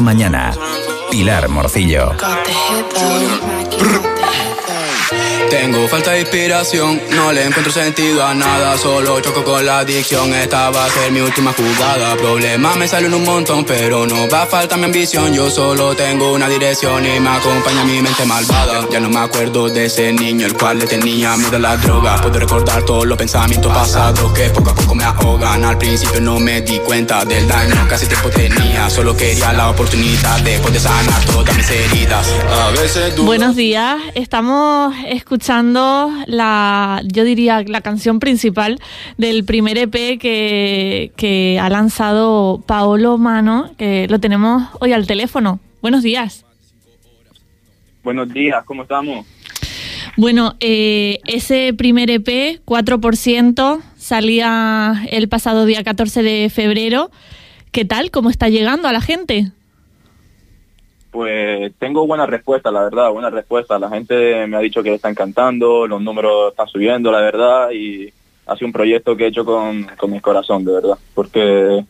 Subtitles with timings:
[0.00, 0.52] Mañana.
[1.10, 2.14] Pilar Morcillo.
[5.50, 10.32] Tengo falta de inspiración, no le encuentro sentido a nada, solo choco con la adicción,
[10.32, 12.16] esta va a ser mi última jugada.
[12.16, 16.32] Problemas me salen un montón, pero no va a faltar mi ambición, yo solo tengo
[16.34, 18.86] una dirección y me acompaña mi mente malvada.
[18.92, 22.20] Ya no me acuerdo de ese niño, el cual le tenía miedo a la droga.
[22.22, 25.64] Puedo recordar todos los pensamientos pasados que poco a poco me ahogan.
[25.64, 30.38] Al principio no me di cuenta del daño, casi tiempo tenía, solo quería la oportunidad
[30.42, 32.28] de poder sanar todas mis heridas.
[32.48, 38.78] A veces Buenos días, estamos escuchando escuchando la, yo diría, la canción principal
[39.16, 45.58] del primer EP que, que ha lanzado Paolo Mano, que lo tenemos hoy al teléfono.
[45.80, 46.44] Buenos días.
[48.04, 49.24] Buenos días, ¿cómo estamos?
[50.18, 57.10] Bueno, eh, ese primer EP, 4%, salía el pasado día 14 de febrero.
[57.72, 58.10] ¿Qué tal?
[58.10, 59.52] ¿Cómo está llegando a la gente?
[61.10, 63.78] Pues tengo buena respuesta, la verdad, buena respuesta.
[63.78, 67.70] La gente me ha dicho que le está encantando, los números están subiendo, la verdad,
[67.72, 68.12] y
[68.46, 71.84] ha sido un proyecto que he hecho con, con mi corazón, de verdad, porque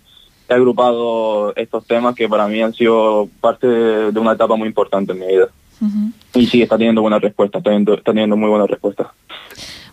[0.50, 5.12] he agrupado estos temas que para mí han sido parte de, una etapa muy importante
[5.12, 5.48] en mi vida.
[6.34, 9.12] Y sí, está teniendo buena respuesta, está teniendo, está teniendo muy buena respuesta.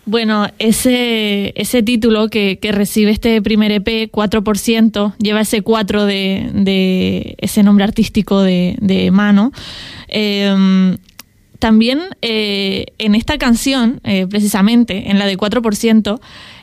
[0.08, 6.50] Bueno, ese, ese título que, que, recibe este primer EP, 4%, lleva ese 4 de,
[6.54, 9.52] de ese nombre artístico de, de Mano.
[10.08, 10.96] Eh,
[11.58, 16.20] también eh, en esta canción, eh, precisamente, en la de 4%,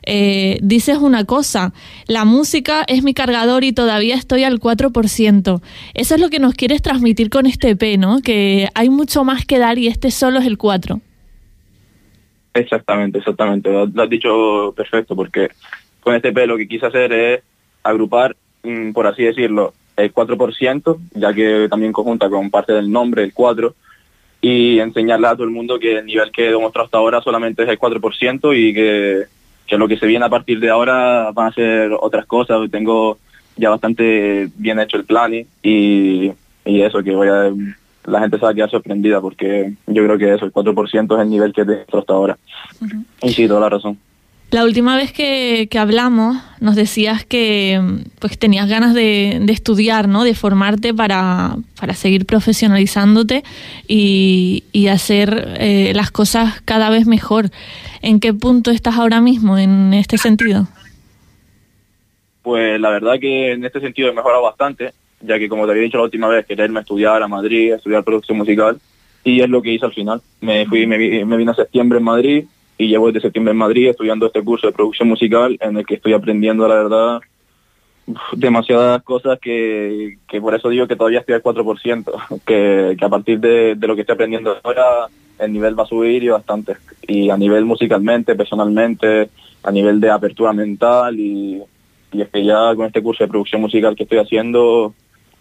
[0.07, 1.73] eh, dices una cosa,
[2.07, 5.61] la música es mi cargador y todavía estoy al 4%.
[5.93, 8.21] Eso es lo que nos quieres transmitir con este EP, ¿no?
[8.21, 11.01] Que hay mucho más que dar y este solo es el 4%.
[12.55, 13.69] Exactamente, exactamente.
[13.69, 15.49] Lo, has dicho perfecto, porque
[15.99, 17.43] con este P lo que quise hacer es
[17.83, 23.23] agrupar, mm, por así decirlo, el 4%, ya que también conjunta con parte del nombre,
[23.23, 23.75] el 4,
[24.39, 27.63] y enseñarle a todo el mundo que el nivel que he demostrado hasta ahora solamente
[27.63, 29.23] es el 4% y que,
[29.67, 32.69] que lo que se viene a partir de ahora van a ser otras cosas.
[32.71, 33.17] Tengo
[33.57, 35.45] ya bastante bien hecho el plan y,
[36.63, 37.51] y eso, que voy a
[38.07, 41.21] la gente se va a quedar sorprendida porque yo creo que eso, el 4% es
[41.21, 42.37] el nivel que he hasta ahora.
[43.21, 43.97] Y sí, toda la razón.
[44.51, 47.81] La última vez que, que, hablamos nos decías que
[48.19, 50.23] pues tenías ganas de, de estudiar, ¿no?
[50.23, 53.43] De formarte para, para seguir profesionalizándote
[53.87, 57.49] y, y hacer eh, las cosas cada vez mejor.
[58.01, 60.67] ¿En qué punto estás ahora mismo en este sentido?
[62.43, 65.83] Pues la verdad que en este sentido he mejorado bastante ya que como te había
[65.83, 68.79] dicho la última vez, a estudiar a Madrid, estudiar producción musical,
[69.23, 70.21] y es lo que hice al final.
[70.41, 72.45] Me fui, me, me vine a septiembre en Madrid
[72.77, 75.95] y llevo desde septiembre en Madrid estudiando este curso de producción musical en el que
[75.95, 77.19] estoy aprendiendo, la verdad,
[78.33, 83.09] demasiadas cosas que, que por eso digo que todavía estoy al 4%, que, que a
[83.09, 85.07] partir de, de lo que estoy aprendiendo ahora
[85.39, 86.77] el nivel va a subir y bastante.
[87.07, 89.29] Y a nivel musicalmente, personalmente,
[89.63, 91.61] a nivel de apertura mental y,
[92.13, 94.93] y es que ya con este curso de producción musical que estoy haciendo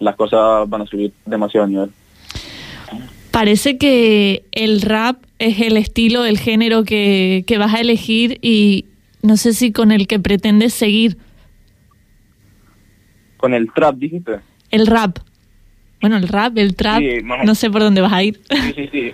[0.04, 1.90] las cosas van a subir demasiado a nivel.
[3.30, 8.84] Parece que el rap es el estilo, el género que, que vas a elegir y
[9.22, 11.16] no sé si con el que pretendes seguir.
[13.38, 14.40] ¿Con el trap dijiste?
[14.70, 15.18] El rap.
[16.00, 17.02] Bueno, el rap, el trap,
[17.44, 18.40] no sé por dónde vas a ir.
[18.50, 19.12] Sí, sí, sí.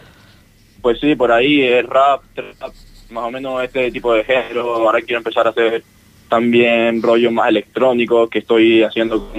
[0.83, 2.73] Pues sí, por ahí el rap, trap,
[3.11, 4.75] más o menos este tipo de género.
[4.75, 5.85] Ahora quiero empezar a hacer
[6.31, 9.31] también rollo más electrónico que estoy haciendo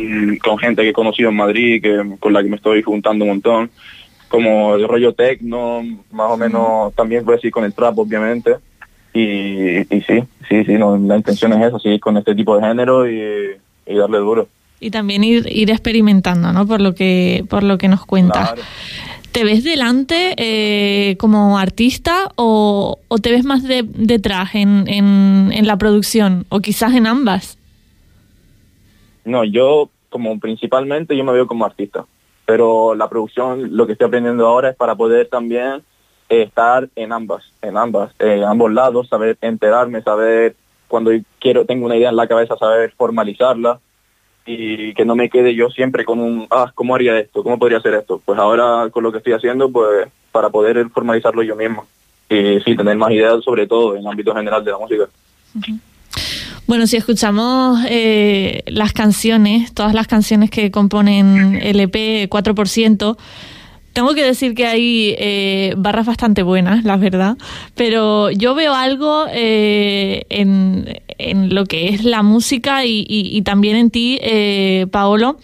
[0.44, 3.30] con, gente que he conocido en Madrid, que con la que me estoy juntando un
[3.30, 3.72] montón,
[4.28, 5.82] como el rollo techno,
[6.12, 8.58] más o menos también voy a seguir con el trap obviamente.
[9.14, 12.68] Y, y sí, sí, sí, no, la intención es eso, seguir con este tipo de
[12.68, 13.58] género y,
[13.98, 14.48] darle duro.
[14.80, 16.66] Y también ir, ir experimentando, ¿no?
[16.66, 18.54] Por lo que, por lo que nos cuentas.
[19.32, 26.46] ¿Te ves delante eh, como artista o, te ves más de, detrás en, la producción
[26.50, 27.58] o quizás en ambas?
[29.24, 32.06] No, yo como principalmente yo me veo como artista,
[32.46, 35.82] pero la producción lo que estoy aprendiendo ahora es para poder también
[36.28, 40.56] estar en ambas, en ambas, en ambos lados, saber enterarme, saber
[40.90, 43.80] cuando quiero tengo una idea en la cabeza, saber formalizarla
[44.46, 47.44] y que no me quede yo siempre con un, ah, ¿cómo haría esto?
[47.44, 48.22] ¿Cómo podría hacer esto?
[48.24, 51.86] Pues ahora con lo que estoy haciendo, pues para poder formalizarlo yo mismo
[52.30, 55.04] y sí, tener más ideas sobre todo en ámbito general de la música.
[56.66, 63.18] Bueno, si escuchamos eh, las canciones, todas las canciones que componen el EP 4%,
[63.94, 67.38] tengo que decir que hay eh, barras bastante buenas, la verdad,
[67.76, 73.76] pero yo veo algo eh, en, en, lo que es la música y, y, también
[73.76, 75.38] en ti, eh, Paolo.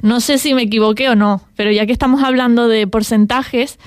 [0.00, 3.78] no sé si me equivoqué o no, pero ya que estamos hablando de porcentajes,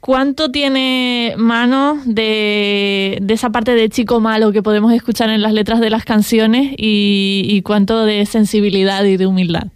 [0.00, 5.52] ¿cuánto tiene mano de, de esa parte de chico malo que podemos escuchar en las
[5.52, 9.68] letras de las canciones y, y cuánto de sensibilidad y de humildad?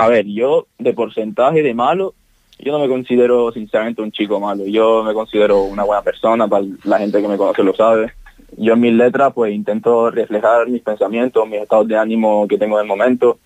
[0.00, 2.14] A ver, yo de porcentaje de malo,
[2.58, 4.64] yo no me considero sinceramente un chico malo.
[4.66, 8.12] Yo me considero una buena persona, para la gente que me conoce lo sabe.
[8.56, 12.78] Yo en mis letras pues intento reflejar mis pensamientos, mis estados de ánimo que tengo
[12.78, 13.38] en el momento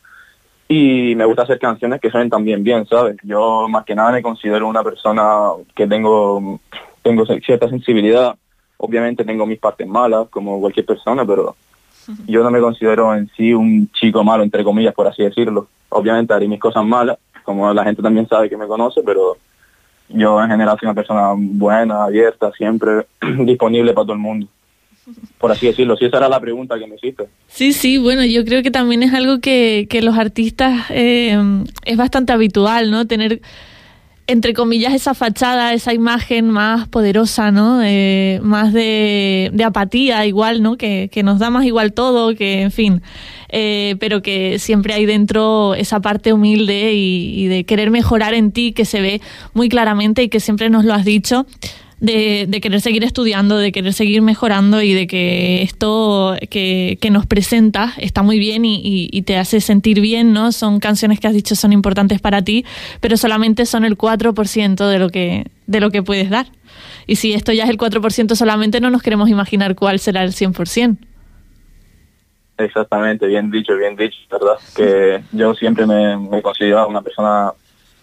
[0.69, 3.17] y me gusta hacer canciones que suenen también bien, ¿sabes?
[3.23, 6.61] Yo más que nada me considero una persona que tengo,
[7.03, 8.35] tengo cierta sensibilidad.
[8.79, 11.55] Obviamente tengo mis partes malas, como cualquier persona, pero
[12.27, 15.69] yo no me considero en sí un chico malo, entre comillas, por así decirlo.
[15.89, 19.37] Obviamente haré mis cosas malas, como la gente también sabe que me conoce, pero
[20.09, 23.07] yo en general soy una persona buena, abierta, siempre
[23.45, 24.49] disponible para todo el mundo
[25.39, 25.97] por así decirlo.
[25.97, 27.29] Si esa era la pregunta que me hiciste.
[27.49, 31.37] Sí, sí, bueno, yo creo que también es algo que, que los artistas eh,
[31.85, 33.07] es bastante habitual, ¿no?
[33.07, 33.41] Tener,
[34.27, 37.81] entre comillas, esa fachada, esa imagen más poderosa, ¿no?
[38.43, 40.77] Más de, apatía, igual, ¿no?
[40.77, 43.03] Que, nos da más igual todo, que, en fin.
[43.51, 48.73] Eh, pero que siempre hay dentro esa parte humilde y de querer mejorar en ti,
[48.73, 49.21] que se ve
[49.53, 51.47] muy claramente y que siempre nos lo has dicho
[52.01, 57.11] de, de, querer seguir estudiando, de querer seguir mejorando y de que esto que, que
[57.11, 60.53] nos presenta está muy bien y, y, y, te hace sentir bien, ¿no?
[60.53, 62.65] Son canciones que has dicho son importantes para ti,
[63.01, 66.47] pero solamente son el 4% de lo que, de lo que puedes dar.
[67.07, 70.33] Y si esto ya es el 4% solamente, no nos queremos imaginar cuál será el
[70.33, 70.97] 100%.
[72.57, 74.57] Exactamente, bien dicho, bien dicho, ¿verdad?
[74.77, 77.53] Que yo siempre me, me considero una persona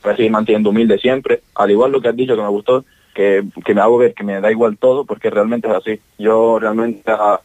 [0.03, 3.43] que seguir manteniendo humilde siempre, al igual lo que has dicho que me gustó, que,
[3.73, 5.99] me hago ver que me da igual todo, porque realmente es así.
[6.17, 7.39] Yo realmente a,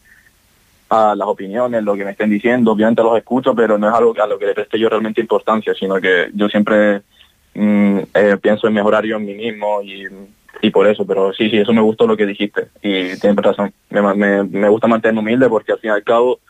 [0.88, 4.26] las opiniones, lo que me estén diciendo, obviamente los escucho, pero no es algo a
[4.26, 7.02] lo que le preste yo realmente importancia, sino que yo siempre
[7.54, 10.06] mm, eh, pienso en mejorar yo en mí mismo y,
[10.70, 13.72] por eso, pero sí, sí, eso me gustó lo que dijiste y tienes razón.
[13.88, 16.40] Me, me, gusta mantenerme humilde porque al fin y al cabo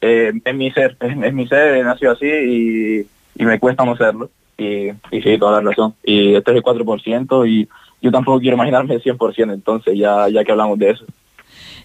[0.00, 3.96] eh, es mi ser, es, mi ser, he nacido así y, y me cuesta no
[3.96, 4.30] serlo.
[4.56, 5.94] Y, y sí, toda la razón.
[6.04, 7.68] Y este es el 4% y
[8.02, 11.04] yo tampoco quiero imaginarme el 100%, entonces ya, ya que hablamos de eso.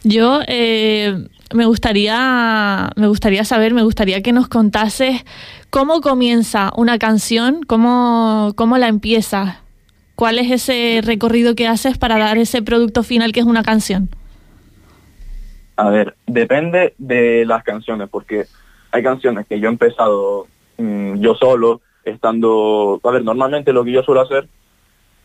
[0.03, 5.25] Yo eh, me gustaría me gustaría saber, me gustaría que nos contases
[5.69, 9.57] cómo comienza una canción, cómo, cómo la empiezas,
[10.15, 14.09] cuál es ese recorrido que haces para dar ese producto final que es una canción.
[15.77, 18.45] A ver, depende de las canciones, porque
[18.91, 20.47] hay canciones que yo he empezado
[20.77, 24.47] mmm, yo solo, estando, a ver, normalmente lo que yo suelo hacer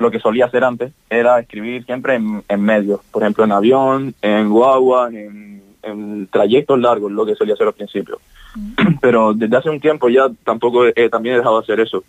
[0.01, 4.15] lo que solía hacer antes era escribir siempre en, en medios, por ejemplo en avión,
[4.23, 8.19] en guagua, en, en, trayectos largos, lo que solía hacer al principio.
[8.57, 8.95] Mm.
[9.01, 12.03] Pero desde hace un tiempo ya tampoco he, también he dejado de hacer eso,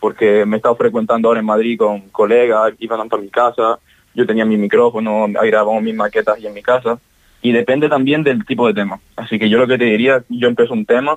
[0.00, 3.78] porque me he estado frecuentando ahora en Madrid con colegas, iban a mi casa,
[4.14, 6.98] yo tenía mi micrófono, ahí grabamos mis maquetas y en mi casa,
[7.40, 8.98] y depende también del tipo de tema.
[9.14, 11.16] Así que yo lo que te diría, yo empiezo un tema,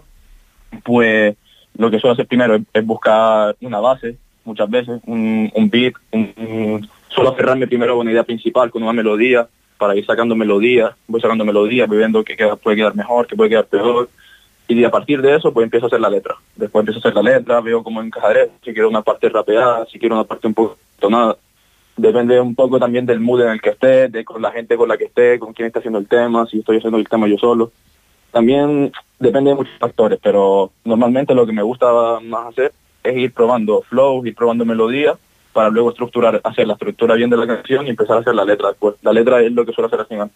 [0.83, 1.35] pues
[1.75, 5.93] lo que suelo hacer primero es, es buscar una base, muchas veces, un, un beat,
[6.11, 10.35] un, un, solo cerrarme primero con una idea principal, con una melodía, para ir sacando
[10.35, 14.09] melodías, voy sacando melodías, viendo que puede quedar mejor, que puede quedar peor,
[14.67, 16.35] y a partir de eso pues empiezo a hacer la letra.
[16.55, 19.99] Después empiezo a hacer la letra, veo cómo encajaré, si quiero una parte rapeada, si
[19.99, 21.35] quiero una parte un poco tonada.
[21.97, 24.87] Depende un poco también del mood en el que esté, de con la gente con
[24.87, 27.37] la que esté, con quién está haciendo el tema, si estoy haciendo el tema yo
[27.37, 27.71] solo.
[28.31, 32.71] También depende de muchos factores, pero normalmente lo que me gusta más hacer
[33.03, 35.17] es ir probando flows, ir probando melodías
[35.53, 38.45] para luego estructurar, hacer la estructura bien de la canción y empezar a hacer la
[38.45, 38.95] letra después.
[39.01, 40.31] La letra es lo que suelo hacer al final.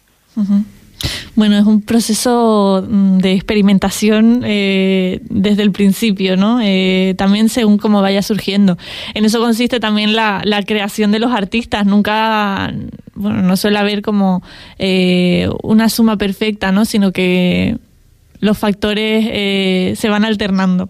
[1.36, 6.60] Bueno, es un proceso de experimentación eh, desde el principio, ¿no?
[6.62, 8.78] Eh, también según cómo vaya surgiendo.
[9.14, 11.86] En eso consiste también la, la creación de los artistas.
[11.86, 12.74] Nunca,
[13.16, 14.44] bueno, no suele haber como
[14.80, 16.86] eh, una suma perfecta, ¿no?
[16.86, 17.78] Sino que
[18.40, 20.90] los factores eh, se van alternando.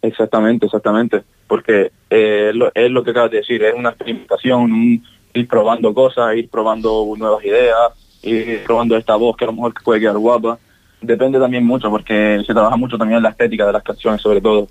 [0.00, 5.04] Exactamente, exactamente, porque eh, lo, es lo que acabas de decir, es una experimentación, un,
[5.34, 9.74] ir probando cosas, ir probando nuevas ideas, ir probando esta voz que a lo mejor
[9.82, 10.58] puede quedar guapa.
[11.00, 14.40] Depende también mucho, porque se trabaja mucho también en la estética de las canciones sobre
[14.40, 14.68] todo,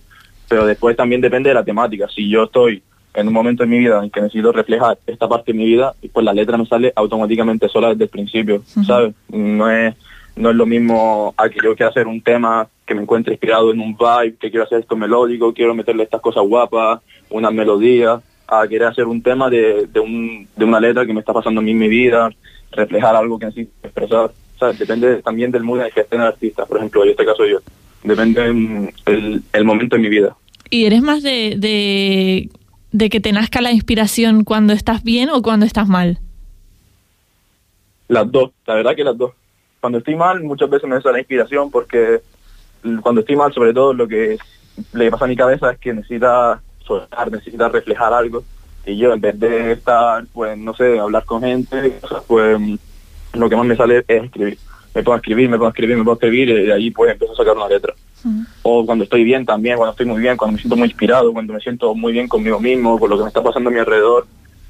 [0.47, 2.07] pero después también depende de la temática.
[2.13, 2.81] Si yo estoy
[3.13, 5.93] en un momento de mi vida en que necesito reflejar esta parte de mi vida,
[6.13, 8.85] pues la letra me sale automáticamente sola desde el principio, uh -huh.
[8.85, 9.13] ¿sabes?
[9.29, 9.95] No es
[10.37, 13.71] no es lo mismo a que yo quiera hacer un tema que me encuentre inspirado
[13.71, 18.19] en un vibe, que quiero hacer esto melódico, quiero meterle estas cosas guapas, una melodía,
[18.47, 21.59] a querer hacer un tema de, de, un, de una letra que me está pasando
[21.59, 22.29] a mí en mi vida,
[22.71, 24.31] reflejar algo que necesito expresar.
[24.79, 27.45] Depende también del mood en el que esté el artista, por ejemplo, en este caso
[27.45, 27.59] yo.
[28.03, 30.35] Depende mm, el, el momento de mi vida.
[30.69, 32.49] ¿Y eres más de, de,
[32.91, 36.19] de que te nazca la inspiración cuando estás bien o cuando estás mal?
[38.07, 39.33] Las dos, la verdad que las dos.
[39.81, 42.21] Cuando estoy mal, muchas veces me sale la inspiración porque
[43.01, 44.37] cuando estoy mal, sobre todo, lo que
[44.93, 48.43] le pasa a mi cabeza es que necesita soltar, necesita reflejar algo.
[48.85, 52.57] Y yo, en vez de estar, pues, no sé, hablar con gente, pues
[53.33, 54.57] lo que más me sale es escribir.
[54.95, 57.37] Me puedo escribir, me puedo escribir, me puedo escribir y de ahí pues empiezo a
[57.37, 57.93] sacar una letra.
[58.63, 61.53] O cuando estoy bien también, cuando estoy muy bien, cuando me siento muy inspirado, cuando
[61.53, 64.25] me siento muy bien conmigo mismo, con lo que me está pasando a mi alrededor,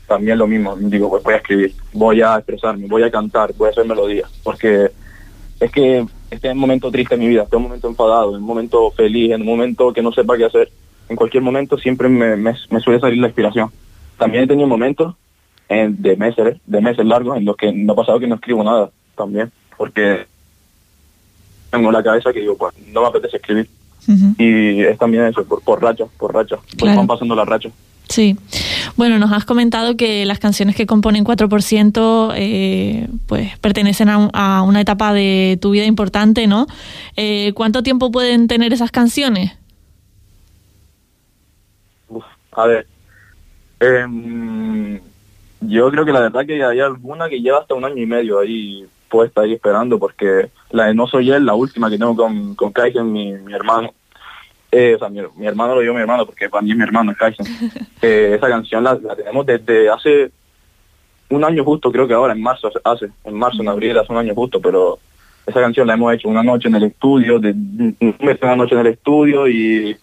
[0.07, 0.75] también lo mismo.
[0.77, 4.29] Digo, pues voy a escribir, voy a expresarme, voy a cantar, voy a hacer melodías.
[4.43, 4.91] Porque
[5.59, 8.31] es que este es un momento triste en mi vida, este es un momento enfadado,
[8.31, 10.69] en un momento feliz, en un momento que no sepa qué hacer.
[11.09, 13.71] En cualquier momento siempre me, me, suele salir la inspiración.
[14.17, 15.15] También he tenido momentos
[15.69, 18.63] en, de meses, de meses largos en los que no ha pasado que no escribo
[18.63, 20.25] nada también, porque
[21.69, 23.69] tengo la cabeza que digo, pues no me apetece escribir.
[24.37, 27.73] Y es también eso, por, por rachas, por rachas, pues van pasando las rachas.
[28.07, 28.37] Sí.
[28.97, 34.81] Bueno, nos has comentado que las canciones que componen 4% eh, pues pertenecen a, una
[34.81, 36.65] etapa de tu vida importante, ¿no?
[37.15, 39.55] Eh, ¿Cuánto tiempo pueden tener esas canciones?
[42.51, 42.87] a ver,
[43.79, 44.99] em,
[45.61, 48.39] yo creo que la verdad que hay alguna que lleva hasta un año y medio
[48.39, 52.55] ahí puesta ahí esperando porque la de No Soy Él, la última que tengo con,
[52.55, 53.93] con Kaisen, mi, mi hermano,
[54.71, 57.11] eh, o sea, mi, hermano lo dio mi hermano porque para mí es mi hermano,
[57.11, 57.45] es Kaisen.
[58.01, 60.31] Eh, esa canción la, tenemos desde hace
[61.29, 64.19] un año justo, creo que ahora, en marzo, hace, en marzo, en abril, hace un
[64.19, 64.99] año justo, pero
[65.47, 67.55] esa canción la hemos hecho una noche en el estudio, de,
[67.99, 69.97] una noche en el estudio y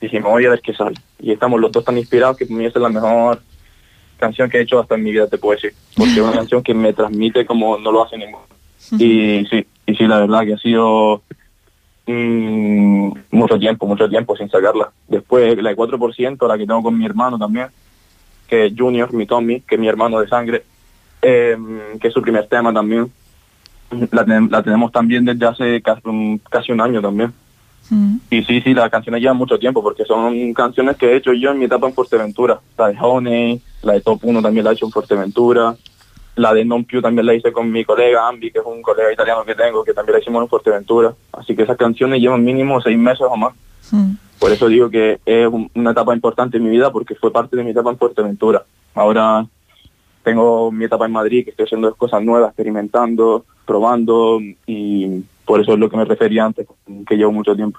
[0.00, 0.96] dijimos, voy a ver qué sale.
[1.20, 3.42] Y estamos los dos tan inspirados que para mí esa es la mejor
[4.18, 5.74] canción que he hecho hasta en mi vida, te puedo decir.
[5.96, 8.46] Porque es una canción que me transmite como no lo hace ninguno.
[8.92, 11.22] Y sí, y sí, la verdad que ha sido
[12.06, 14.90] mm, mucho tiempo, mucho tiempo sin sacarla.
[15.08, 17.68] Después la de 4%, la que tengo con mi hermano también,
[18.48, 20.64] que es Junior, mi Tommy, que es mi hermano de sangre,
[21.22, 23.10] em, que es su primer tema también.
[24.10, 27.32] La, la tenemos también desde hace casi un año también.
[28.30, 31.50] Y sí, sí, las canciones llevan mucho tiempo porque son canciones que he hecho yo
[31.50, 32.58] en mi etapa en Fuerteventura.
[32.78, 35.76] La de Honey, la de Top 1 también la he hecho en Fuerteventura.
[36.36, 39.12] La de Non Più también la hice con mi colega Ambi, que es un colega
[39.12, 41.14] italiano que tengo, que también la hicimos en Fuerteventura.
[41.32, 43.54] Así que esas canciones llevan mínimo seis meses o más.
[44.38, 47.62] Por eso digo que es una etapa importante en mi vida porque fue parte de
[47.62, 48.64] mi etapa en Fuerteventura.
[48.94, 49.46] Ahora
[50.24, 55.74] tengo mi etapa en Madrid, que estoy haciendo cosas nuevas, experimentando, probando y por eso
[55.74, 56.66] es lo que me refería antes,
[57.06, 57.78] que llevo mucho tiempo.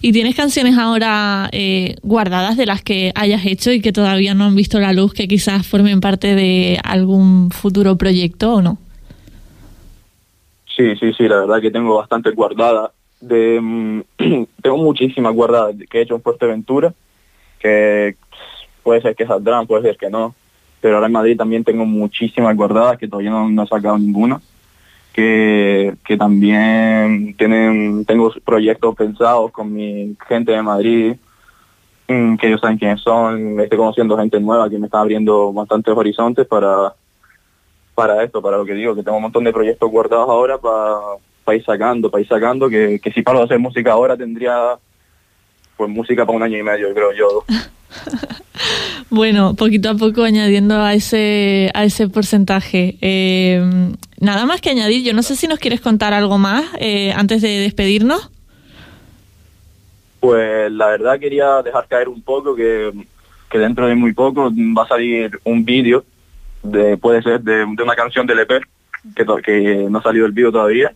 [0.00, 4.44] ¿Y tienes canciones ahora eh, guardadas de las que hayas hecho y que todavía no
[4.44, 8.78] han visto la luz, que quizás formen parte de algún futuro proyecto o no?
[10.76, 12.90] Sí, sí, sí, la verdad que tengo bastante guardadas.
[13.20, 14.00] De, mm,
[14.62, 16.92] tengo muchísimas guardadas que he hecho en Fuerteventura,
[17.58, 18.16] que
[18.82, 20.34] puede ser que saldrán, puede ser que no.
[20.80, 24.40] Pero ahora en Madrid también tengo muchísimas guardadas que todavía no, no he sacado ninguna
[25.14, 31.14] que, que también tienen, tengo proyectos pensados con mi gente de Madrid,
[32.08, 35.96] mm, que ellos saben quiénes son, estoy conociendo gente nueva que me está abriendo bastantes
[35.96, 36.94] horizontes para,
[37.94, 41.56] para esto, para lo que digo, que tengo un montón de proyectos guardados ahora para
[41.56, 44.76] ir sacando, para ir sacando, que, que si paro de hacer música ahora tendría
[45.76, 47.44] pues música para un año y medio, creo yo.
[49.10, 52.96] bueno, poquito a poco añadiendo a ese, a ese porcentaje.
[53.00, 53.62] Eh,
[54.20, 57.42] nada más que añadir, yo no sé si nos quieres contar algo más eh, antes
[57.42, 58.30] de despedirnos.
[60.20, 62.92] Pues la verdad quería dejar caer un poco que,
[63.52, 66.04] dentro de muy poco va a salir un vídeo,
[66.62, 68.62] de, puede ser de, una canción del EP,
[69.14, 70.94] que, que no ha salido el vídeo todavía,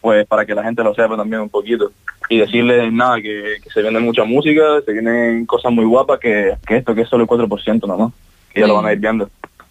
[0.00, 1.92] pues para que la gente lo sepa también un poquito
[2.28, 6.94] y decirles nada, que, se viene mucha música, se vienen cosas muy guapas, que, esto
[6.94, 8.12] que es solo el 4% nomás,
[8.52, 9.28] que ya lo van a ir viendo.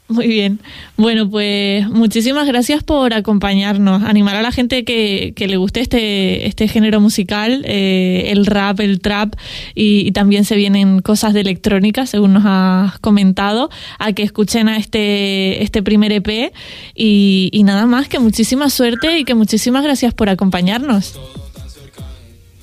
[0.10, 0.62] Muy bien.
[0.96, 6.48] Bueno, pues muchísimas gracias por acompañarnos, animar a la gente que, que le guste este,
[6.48, 9.34] este género musical, eh, el rap, el trap,
[9.76, 14.78] y, también se vienen cosas de electrónica, según nos has comentado, a que escuchen a
[14.78, 16.54] este, este primer EP
[16.96, 21.20] y, y nada más, que muchísima suerte y que muchísimas gracias por acompañarnos.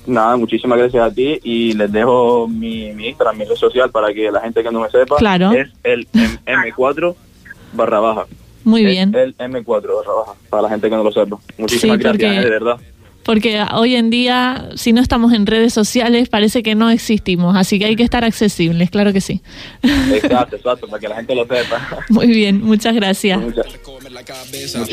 [0.07, 4.13] Nada, muchísimas gracias a ti y les dejo mi, mi Instagram, mi red social para
[4.13, 5.51] que la gente que no me sepa claro.
[5.51, 6.07] es el
[6.45, 7.15] M4
[7.73, 8.25] barra baja.
[8.63, 9.13] Muy bien.
[9.15, 11.37] El M4 barra baja, para la gente que no lo sepa.
[11.57, 12.79] Muchísimas gracias, de verdad.
[13.25, 17.79] Porque hoy en día, si no estamos en redes sociales, parece que no existimos, así
[17.79, 19.41] que hay que estar accesibles, claro que sí.
[19.81, 21.99] Exacto, exacto, para que la gente lo sepa.
[22.09, 23.39] Muy bien, muchas gracias.
[23.41, 23.65] Muchas-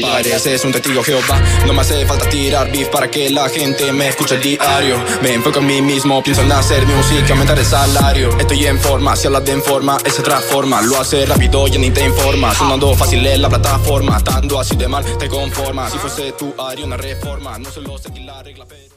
[0.00, 1.40] Pareces un testigo Jehová.
[1.66, 4.96] No me hace falta tirar beef para que la gente me escuche diario.
[5.22, 8.36] Me enfoco en mí mismo, pienso en hacer música, aumentar el salario.
[8.38, 11.78] Estoy en forma, si hablas de en forma, él se transforma Lo hace rápido y
[11.78, 15.92] ni te informa Sonando fácil en la plataforma Estando así de mal, te conformas.
[15.92, 17.68] Si fuese tu área una reforma No
[18.26, 18.91] la regla pero